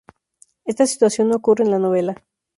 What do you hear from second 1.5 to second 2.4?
en la novela.